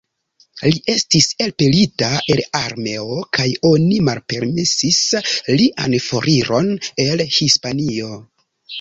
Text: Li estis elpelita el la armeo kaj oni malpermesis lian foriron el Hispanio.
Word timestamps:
Li 0.67 0.79
estis 0.93 1.27
elpelita 1.47 2.09
el 2.35 2.41
la 2.43 2.47
armeo 2.69 3.19
kaj 3.39 3.47
oni 3.73 4.01
malpermesis 4.09 5.05
lian 5.55 6.01
foriron 6.11 6.77
el 7.09 7.27
Hispanio. 7.41 8.15